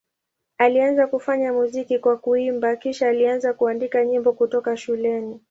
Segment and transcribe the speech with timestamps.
[0.57, 5.39] Alianza kufanya muziki kwa kuimba, kisha alianza kuandika nyimbo kutoka shuleni.